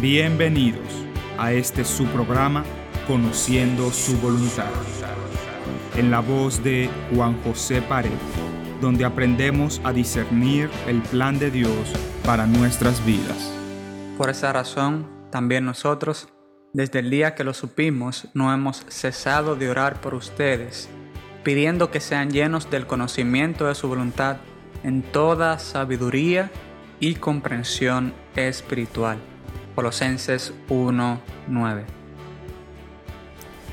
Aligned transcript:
Bienvenidos 0.00 1.04
a 1.38 1.52
este 1.52 1.84
su 1.84 2.06
programa 2.06 2.62
Conociendo 3.08 3.90
su 3.90 4.16
voluntad. 4.18 4.70
En 5.96 6.12
la 6.12 6.20
voz 6.20 6.62
de 6.62 6.88
Juan 7.12 7.36
José 7.42 7.82
Pared, 7.82 8.12
donde 8.80 9.04
aprendemos 9.04 9.80
a 9.82 9.92
discernir 9.92 10.70
el 10.86 11.02
plan 11.02 11.40
de 11.40 11.50
Dios 11.50 11.72
para 12.24 12.46
nuestras 12.46 13.04
vidas. 13.04 13.52
Por 14.16 14.30
esa 14.30 14.52
razón, 14.52 15.08
también 15.32 15.64
nosotros, 15.64 16.28
desde 16.72 17.00
el 17.00 17.10
día 17.10 17.34
que 17.34 17.42
lo 17.42 17.52
supimos, 17.52 18.28
no 18.34 18.54
hemos 18.54 18.84
cesado 18.86 19.56
de 19.56 19.68
orar 19.68 20.00
por 20.00 20.14
ustedes, 20.14 20.88
pidiendo 21.42 21.90
que 21.90 21.98
sean 21.98 22.30
llenos 22.30 22.70
del 22.70 22.86
conocimiento 22.86 23.66
de 23.66 23.74
su 23.74 23.88
voluntad 23.88 24.36
en 24.84 25.02
toda 25.02 25.58
sabiduría 25.58 26.52
y 27.00 27.16
comprensión 27.16 28.14
espiritual 28.36 29.18
Colosenses 29.78 30.52
1:9. 30.70 31.84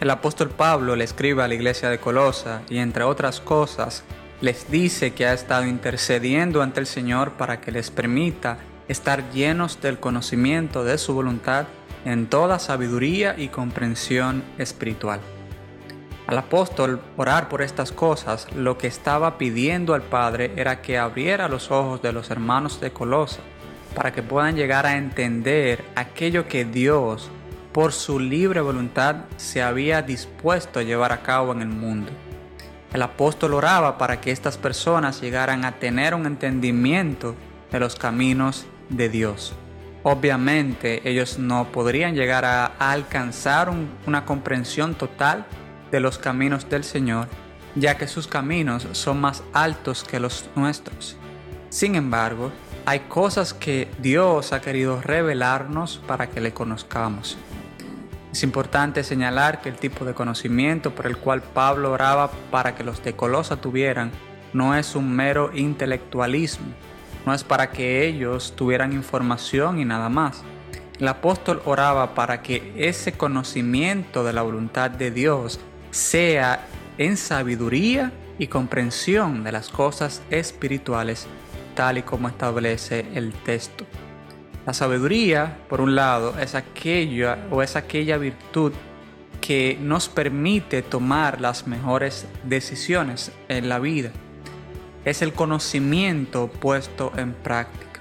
El 0.00 0.08
apóstol 0.08 0.48
Pablo 0.48 0.96
le 0.96 1.04
escribe 1.04 1.42
a 1.42 1.46
la 1.46 1.52
iglesia 1.52 1.90
de 1.90 1.98
Colosa 1.98 2.62
y 2.70 2.78
entre 2.78 3.04
otras 3.04 3.42
cosas 3.42 4.02
les 4.40 4.70
dice 4.70 5.12
que 5.12 5.26
ha 5.26 5.34
estado 5.34 5.66
intercediendo 5.66 6.62
ante 6.62 6.80
el 6.80 6.86
Señor 6.86 7.32
para 7.32 7.60
que 7.60 7.70
les 7.70 7.90
permita 7.90 8.56
estar 8.88 9.30
llenos 9.32 9.82
del 9.82 10.00
conocimiento 10.00 10.84
de 10.84 10.96
su 10.96 11.12
voluntad 11.12 11.66
en 12.06 12.28
toda 12.28 12.58
sabiduría 12.58 13.34
y 13.36 13.48
comprensión 13.48 14.42
espiritual. 14.56 15.20
Al 16.26 16.38
apóstol 16.38 17.02
orar 17.18 17.50
por 17.50 17.60
estas 17.60 17.92
cosas, 17.92 18.48
lo 18.54 18.78
que 18.78 18.86
estaba 18.86 19.36
pidiendo 19.36 19.92
al 19.92 20.00
Padre 20.00 20.54
era 20.56 20.80
que 20.80 20.96
abriera 20.96 21.46
los 21.50 21.70
ojos 21.70 22.00
de 22.00 22.14
los 22.14 22.30
hermanos 22.30 22.80
de 22.80 22.90
Colosa 22.90 23.40
para 23.94 24.12
que 24.12 24.22
puedan 24.22 24.56
llegar 24.56 24.86
a 24.86 24.96
entender 24.96 25.84
aquello 25.94 26.46
que 26.48 26.64
Dios, 26.64 27.30
por 27.72 27.92
su 27.92 28.18
libre 28.18 28.60
voluntad, 28.60 29.16
se 29.36 29.62
había 29.62 30.02
dispuesto 30.02 30.80
a 30.80 30.82
llevar 30.82 31.12
a 31.12 31.22
cabo 31.22 31.52
en 31.52 31.62
el 31.62 31.68
mundo. 31.68 32.10
El 32.92 33.02
apóstol 33.02 33.54
oraba 33.54 33.98
para 33.98 34.20
que 34.20 34.32
estas 34.32 34.58
personas 34.58 35.20
llegaran 35.20 35.64
a 35.64 35.78
tener 35.78 36.14
un 36.14 36.26
entendimiento 36.26 37.36
de 37.70 37.78
los 37.78 37.94
caminos 37.94 38.66
de 38.88 39.08
Dios. 39.08 39.54
Obviamente 40.02 41.08
ellos 41.08 41.38
no 41.38 41.70
podrían 41.70 42.14
llegar 42.14 42.44
a 42.44 42.66
alcanzar 42.78 43.70
una 44.06 44.24
comprensión 44.24 44.94
total 44.94 45.46
de 45.90 46.00
los 46.00 46.18
caminos 46.18 46.68
del 46.68 46.84
Señor, 46.84 47.28
ya 47.74 47.96
que 47.96 48.08
sus 48.08 48.26
caminos 48.26 48.88
son 48.92 49.20
más 49.20 49.44
altos 49.52 50.02
que 50.02 50.18
los 50.18 50.48
nuestros. 50.56 51.16
Sin 51.68 51.94
embargo, 51.94 52.50
hay 52.90 52.98
cosas 53.06 53.54
que 53.54 53.88
Dios 54.02 54.52
ha 54.52 54.60
querido 54.60 55.00
revelarnos 55.00 56.02
para 56.08 56.28
que 56.28 56.40
le 56.40 56.52
conozcamos. 56.52 57.38
Es 58.32 58.42
importante 58.42 59.04
señalar 59.04 59.60
que 59.60 59.68
el 59.68 59.76
tipo 59.76 60.04
de 60.04 60.12
conocimiento 60.12 60.92
por 60.92 61.06
el 61.06 61.16
cual 61.16 61.40
Pablo 61.40 61.92
oraba 61.92 62.32
para 62.50 62.74
que 62.74 62.82
los 62.82 63.00
de 63.04 63.14
Colosa 63.14 63.60
tuvieran 63.60 64.10
no 64.52 64.74
es 64.74 64.96
un 64.96 65.14
mero 65.14 65.52
intelectualismo, 65.54 66.66
no 67.24 67.32
es 67.32 67.44
para 67.44 67.70
que 67.70 68.08
ellos 68.08 68.54
tuvieran 68.56 68.92
información 68.92 69.78
y 69.78 69.84
nada 69.84 70.08
más. 70.08 70.42
El 70.98 71.06
apóstol 71.06 71.62
oraba 71.66 72.16
para 72.16 72.42
que 72.42 72.72
ese 72.76 73.12
conocimiento 73.12 74.24
de 74.24 74.32
la 74.32 74.42
voluntad 74.42 74.90
de 74.90 75.12
Dios 75.12 75.60
sea 75.92 76.66
en 76.98 77.16
sabiduría 77.16 78.10
y 78.36 78.48
comprensión 78.48 79.44
de 79.44 79.52
las 79.52 79.68
cosas 79.68 80.22
espirituales 80.30 81.28
tal 81.74 81.98
y 81.98 82.02
como 82.02 82.28
establece 82.28 83.06
el 83.14 83.32
texto. 83.32 83.84
La 84.66 84.74
sabiduría, 84.74 85.58
por 85.68 85.80
un 85.80 85.94
lado, 85.94 86.38
es 86.38 86.54
aquella 86.54 87.38
o 87.50 87.62
es 87.62 87.76
aquella 87.76 88.18
virtud 88.18 88.72
que 89.40 89.78
nos 89.80 90.08
permite 90.08 90.82
tomar 90.82 91.40
las 91.40 91.66
mejores 91.66 92.26
decisiones 92.44 93.32
en 93.48 93.68
la 93.68 93.78
vida. 93.78 94.10
Es 95.04 95.22
el 95.22 95.32
conocimiento 95.32 96.48
puesto 96.48 97.12
en 97.16 97.32
práctica. 97.32 98.00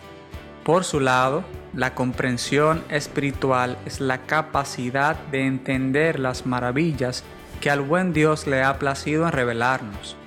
Por 0.64 0.84
su 0.84 1.00
lado, 1.00 1.44
la 1.74 1.96
comprensión 1.96 2.84
espiritual 2.90 3.78
es 3.86 4.02
la 4.02 4.20
capacidad 4.26 5.16
de 5.32 5.46
entender 5.46 6.20
las 6.20 6.46
maravillas 6.46 7.24
que 7.62 7.70
al 7.70 7.82
buen 7.82 8.12
Dios 8.14 8.48
le 8.48 8.64
ha 8.64 8.78
placido 8.80 9.26
en 9.26 9.32
revelarnos. 9.32 10.18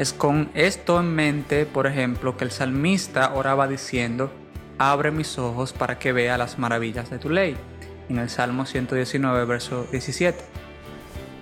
Es 0.00 0.14
con 0.14 0.50
esto 0.54 0.98
en 0.98 1.14
mente, 1.14 1.66
por 1.66 1.86
ejemplo, 1.86 2.34
que 2.34 2.44
el 2.44 2.50
salmista 2.50 3.34
oraba 3.34 3.68
diciendo, 3.68 4.32
abre 4.78 5.10
mis 5.10 5.36
ojos 5.36 5.74
para 5.74 5.98
que 5.98 6.14
vea 6.14 6.38
las 6.38 6.58
maravillas 6.58 7.10
de 7.10 7.18
tu 7.18 7.28
ley, 7.28 7.54
en 8.08 8.18
el 8.18 8.30
Salmo 8.30 8.64
119, 8.64 9.44
verso 9.44 9.86
17. 9.90 10.42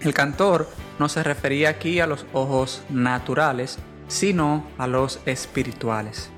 El 0.01 0.13
cantor 0.13 0.69
no 0.99 1.09
se 1.09 1.23
refería 1.23 1.69
aquí 1.69 2.01
a 2.01 2.09
los 2.09 2.27
ojos 2.33 2.83
naturales, 2.91 3.79
sino 4.09 4.67
a 4.77 4.89
los 4.89 5.21
espirituales. 5.25 6.29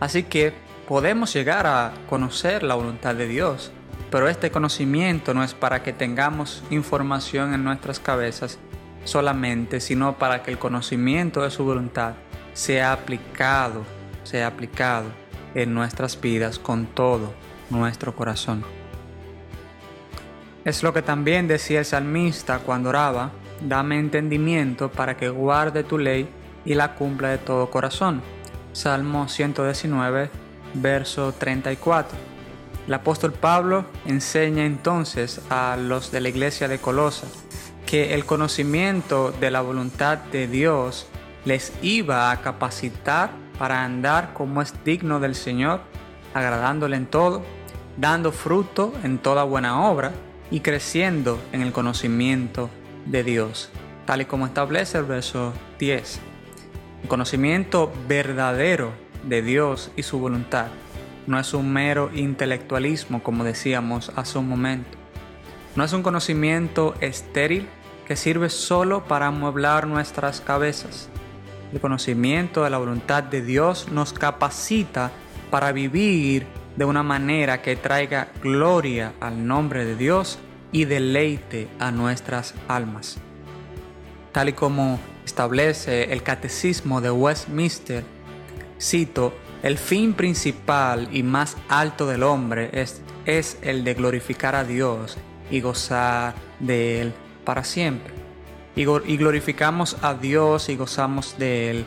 Así 0.00 0.22
que 0.22 0.54
podemos 0.88 1.30
llegar 1.34 1.66
a 1.66 1.92
conocer 2.08 2.62
la 2.62 2.74
voluntad 2.74 3.14
de 3.14 3.28
Dios, 3.28 3.70
pero 4.10 4.30
este 4.30 4.50
conocimiento 4.50 5.34
no 5.34 5.44
es 5.44 5.52
para 5.52 5.82
que 5.82 5.92
tengamos 5.92 6.64
información 6.70 7.52
en 7.52 7.64
nuestras 7.64 8.00
cabezas, 8.00 8.58
solamente, 9.04 9.80
sino 9.80 10.18
para 10.18 10.42
que 10.42 10.50
el 10.50 10.58
conocimiento 10.58 11.42
de 11.42 11.50
su 11.50 11.64
voluntad 11.64 12.14
sea 12.52 12.92
aplicado, 12.92 13.84
sea 14.24 14.46
aplicado 14.46 15.06
en 15.54 15.74
nuestras 15.74 16.20
vidas 16.20 16.58
con 16.58 16.86
todo 16.86 17.32
nuestro 17.70 18.14
corazón. 18.14 18.64
Es 20.64 20.82
lo 20.82 20.92
que 20.92 21.02
también 21.02 21.48
decía 21.48 21.78
el 21.80 21.84
salmista 21.84 22.58
cuando 22.58 22.90
oraba, 22.90 23.30
dame 23.62 23.98
entendimiento 23.98 24.90
para 24.90 25.16
que 25.16 25.28
guarde 25.28 25.84
tu 25.84 25.98
ley 25.98 26.28
y 26.64 26.74
la 26.74 26.94
cumpla 26.94 27.28
de 27.28 27.38
todo 27.38 27.70
corazón. 27.70 28.20
Salmo 28.72 29.28
119, 29.28 30.30
verso 30.74 31.32
34. 31.32 32.16
El 32.86 32.94
apóstol 32.94 33.32
Pablo 33.32 33.84
enseña 34.04 34.64
entonces 34.66 35.40
a 35.48 35.76
los 35.76 36.10
de 36.12 36.20
la 36.20 36.28
iglesia 36.28 36.68
de 36.68 36.78
Colosa 36.78 37.26
que 37.90 38.14
el 38.14 38.24
conocimiento 38.24 39.32
de 39.40 39.50
la 39.50 39.62
voluntad 39.62 40.18
de 40.18 40.46
Dios 40.46 41.08
les 41.44 41.72
iba 41.82 42.30
a 42.30 42.40
capacitar 42.40 43.32
para 43.58 43.82
andar 43.82 44.32
como 44.32 44.62
es 44.62 44.72
digno 44.84 45.18
del 45.18 45.34
Señor, 45.34 45.80
agradándole 46.32 46.96
en 46.96 47.06
todo, 47.06 47.42
dando 47.96 48.30
fruto 48.30 48.94
en 49.02 49.18
toda 49.18 49.42
buena 49.42 49.90
obra 49.90 50.12
y 50.52 50.60
creciendo 50.60 51.40
en 51.50 51.62
el 51.62 51.72
conocimiento 51.72 52.70
de 53.06 53.24
Dios, 53.24 53.70
tal 54.06 54.20
y 54.20 54.24
como 54.24 54.46
establece 54.46 54.96
el 54.98 55.04
verso 55.04 55.52
10. 55.80 56.20
El 57.02 57.08
conocimiento 57.08 57.92
verdadero 58.06 58.92
de 59.24 59.42
Dios 59.42 59.90
y 59.96 60.04
su 60.04 60.20
voluntad 60.20 60.66
no 61.26 61.40
es 61.40 61.54
un 61.54 61.72
mero 61.72 62.08
intelectualismo 62.14 63.20
como 63.24 63.42
decíamos 63.42 64.12
hace 64.14 64.38
un 64.38 64.48
momento. 64.48 64.96
No 65.74 65.82
es 65.82 65.92
un 65.92 66.04
conocimiento 66.04 66.94
estéril 67.00 67.68
que 68.10 68.16
sirve 68.16 68.50
solo 68.50 69.04
para 69.04 69.28
amueblar 69.28 69.86
nuestras 69.86 70.40
cabezas. 70.40 71.08
El 71.72 71.78
conocimiento 71.78 72.64
de 72.64 72.70
la 72.70 72.78
voluntad 72.78 73.22
de 73.22 73.40
Dios 73.40 73.86
nos 73.92 74.12
capacita 74.12 75.12
para 75.48 75.70
vivir 75.70 76.44
de 76.74 76.84
una 76.84 77.04
manera 77.04 77.62
que 77.62 77.76
traiga 77.76 78.32
gloria 78.42 79.12
al 79.20 79.46
nombre 79.46 79.84
de 79.84 79.94
Dios 79.94 80.40
y 80.72 80.86
deleite 80.86 81.68
a 81.78 81.92
nuestras 81.92 82.54
almas. 82.66 83.18
Tal 84.32 84.48
y 84.48 84.54
como 84.54 84.98
establece 85.24 86.12
el 86.12 86.24
Catecismo 86.24 87.00
de 87.00 87.12
Westminster, 87.12 88.02
cito, 88.80 89.32
el 89.62 89.78
fin 89.78 90.14
principal 90.14 91.08
y 91.12 91.22
más 91.22 91.56
alto 91.68 92.08
del 92.08 92.24
hombre 92.24 92.70
es, 92.72 93.02
es 93.24 93.56
el 93.62 93.84
de 93.84 93.94
glorificar 93.94 94.56
a 94.56 94.64
Dios 94.64 95.16
y 95.48 95.60
gozar 95.60 96.34
de 96.58 97.02
Él 97.02 97.14
para 97.50 97.64
siempre. 97.64 98.14
Y, 98.76 98.84
glorificamos 98.84 99.96
a 100.02 100.14
Dios 100.14 100.68
y 100.68 100.76
gozamos 100.76 101.36
de 101.36 101.72
Él 101.72 101.84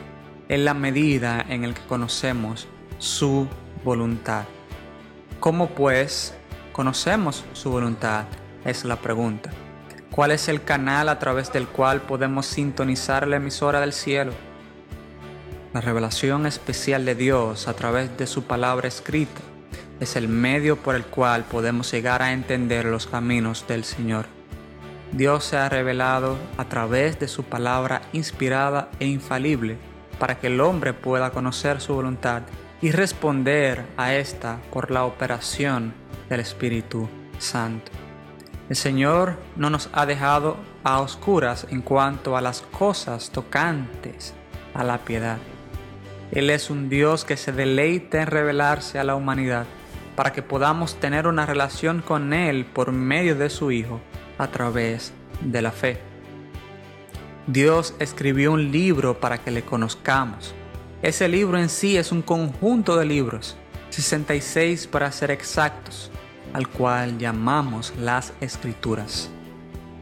en 0.50 0.66
la 0.66 0.74
medida 0.74 1.42
en 1.48 1.64
el 1.64 1.72
que 1.72 1.80
conocemos 1.86 2.68
su 2.98 3.48
voluntad. 3.82 4.44
¿Cómo 5.40 5.70
pues 5.70 6.34
conocemos 6.74 7.46
su 7.54 7.70
voluntad? 7.70 8.26
Es 8.66 8.84
la 8.84 8.96
pregunta. 8.96 9.52
¿Cuál 10.10 10.32
es 10.32 10.48
el 10.48 10.62
canal 10.62 11.08
a 11.08 11.18
través 11.18 11.50
del 11.50 11.66
cual 11.66 12.02
podemos 12.02 12.44
sintonizar 12.44 13.26
la 13.26 13.36
emisora 13.36 13.80
del 13.80 13.94
cielo? 13.94 14.34
La 15.72 15.80
revelación 15.80 16.44
especial 16.44 17.06
de 17.06 17.14
Dios 17.14 17.68
a 17.68 17.72
través 17.72 18.14
de 18.18 18.26
su 18.26 18.42
palabra 18.42 18.86
escrita 18.86 19.40
es 19.98 20.14
el 20.16 20.28
medio 20.28 20.76
por 20.76 20.94
el 20.94 21.06
cual 21.06 21.44
podemos 21.44 21.90
llegar 21.90 22.20
a 22.20 22.34
entender 22.34 22.84
los 22.84 23.06
caminos 23.06 23.66
del 23.66 23.84
Señor. 23.84 24.26
Dios 25.16 25.44
se 25.44 25.56
ha 25.56 25.68
revelado 25.68 26.36
a 26.56 26.64
través 26.64 27.20
de 27.20 27.28
su 27.28 27.44
palabra 27.44 28.02
inspirada 28.12 28.90
e 28.98 29.06
infalible 29.06 29.78
para 30.18 30.40
que 30.40 30.48
el 30.48 30.60
hombre 30.60 30.92
pueda 30.92 31.30
conocer 31.30 31.80
su 31.80 31.94
voluntad 31.94 32.42
y 32.82 32.90
responder 32.90 33.84
a 33.96 34.14
esta 34.14 34.58
por 34.72 34.90
la 34.90 35.04
operación 35.04 35.94
del 36.28 36.40
Espíritu 36.40 37.08
Santo. 37.38 37.92
El 38.68 38.74
Señor 38.74 39.36
no 39.54 39.70
nos 39.70 39.88
ha 39.92 40.04
dejado 40.04 40.56
a 40.82 40.98
oscuras 40.98 41.68
en 41.70 41.80
cuanto 41.80 42.36
a 42.36 42.40
las 42.40 42.62
cosas 42.62 43.30
tocantes 43.30 44.34
a 44.74 44.82
la 44.82 44.98
piedad. 44.98 45.38
Él 46.32 46.50
es 46.50 46.70
un 46.70 46.88
Dios 46.88 47.24
que 47.24 47.36
se 47.36 47.52
deleita 47.52 48.20
en 48.20 48.26
revelarse 48.26 48.98
a 48.98 49.04
la 49.04 49.14
humanidad 49.14 49.66
para 50.16 50.32
que 50.32 50.42
podamos 50.42 50.96
tener 50.96 51.28
una 51.28 51.46
relación 51.46 52.02
con 52.02 52.32
Él 52.32 52.64
por 52.64 52.90
medio 52.90 53.36
de 53.36 53.48
su 53.48 53.70
Hijo 53.70 54.00
a 54.38 54.48
través 54.48 55.12
de 55.40 55.62
la 55.62 55.72
fe. 55.72 55.98
Dios 57.46 57.94
escribió 57.98 58.52
un 58.52 58.72
libro 58.72 59.20
para 59.20 59.38
que 59.38 59.50
le 59.50 59.62
conozcamos. 59.62 60.54
Ese 61.02 61.28
libro 61.28 61.58
en 61.58 61.68
sí 61.68 61.96
es 61.96 62.10
un 62.10 62.22
conjunto 62.22 62.96
de 62.96 63.04
libros, 63.04 63.56
66 63.90 64.86
para 64.86 65.12
ser 65.12 65.30
exactos, 65.30 66.10
al 66.54 66.68
cual 66.68 67.18
llamamos 67.18 67.92
las 67.98 68.32
escrituras. 68.40 69.30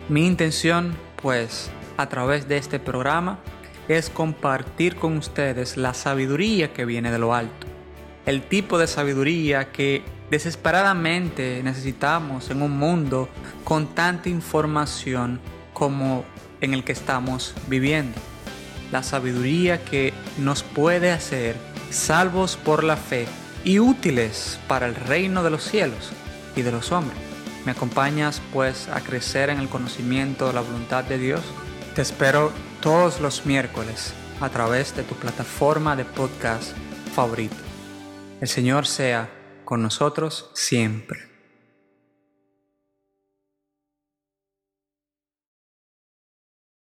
Mi 0.08 0.26
intención, 0.26 0.94
pues, 1.20 1.70
a 1.96 2.08
través 2.08 2.46
de 2.46 2.58
este 2.58 2.78
programa, 2.78 3.40
es 3.88 4.10
compartir 4.10 4.96
con 4.96 5.16
ustedes 5.16 5.76
la 5.76 5.94
sabiduría 5.94 6.72
que 6.72 6.84
viene 6.84 7.10
de 7.10 7.18
lo 7.18 7.34
alto, 7.34 7.66
el 8.26 8.42
tipo 8.42 8.78
de 8.78 8.86
sabiduría 8.86 9.72
que 9.72 10.04
desesperadamente 10.32 11.60
necesitamos 11.62 12.48
en 12.48 12.62
un 12.62 12.78
mundo 12.78 13.28
con 13.64 13.88
tanta 13.88 14.30
información 14.30 15.40
como 15.74 16.24
en 16.62 16.72
el 16.72 16.84
que 16.84 16.92
estamos 16.92 17.54
viviendo. 17.68 18.18
La 18.92 19.02
sabiduría 19.02 19.84
que 19.84 20.14
nos 20.38 20.62
puede 20.62 21.10
hacer 21.10 21.54
salvos 21.90 22.56
por 22.56 22.82
la 22.82 22.96
fe 22.96 23.26
y 23.62 23.78
útiles 23.78 24.58
para 24.68 24.86
el 24.86 24.94
reino 24.94 25.42
de 25.42 25.50
los 25.50 25.64
cielos 25.64 26.12
y 26.56 26.62
de 26.62 26.72
los 26.72 26.92
hombres. 26.92 27.18
¿Me 27.66 27.72
acompañas 27.72 28.40
pues 28.54 28.88
a 28.88 29.02
crecer 29.02 29.50
en 29.50 29.58
el 29.58 29.68
conocimiento 29.68 30.46
de 30.46 30.54
la 30.54 30.62
voluntad 30.62 31.04
de 31.04 31.18
Dios? 31.18 31.42
Te 31.94 32.00
espero 32.00 32.52
todos 32.80 33.20
los 33.20 33.44
miércoles 33.44 34.14
a 34.40 34.48
través 34.48 34.96
de 34.96 35.02
tu 35.02 35.14
plataforma 35.14 35.94
de 35.94 36.06
podcast 36.06 36.74
favorito. 37.14 37.56
El 38.40 38.48
Señor 38.48 38.86
sea 38.86 39.41
con 39.64 39.82
nosotros 39.82 40.50
siempre. 40.54 41.31